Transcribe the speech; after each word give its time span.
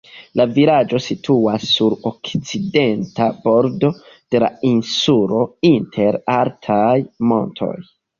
La 0.39 0.45
vilaĝo 0.53 0.99
situas 1.07 1.65
sur 1.73 1.95
okcidenta 2.11 3.27
bordo 3.43 3.91
de 4.37 4.41
la 4.45 4.49
insulo, 4.71 5.43
inter 5.71 6.19
altaj 6.37 6.97
montoj. 7.33 7.71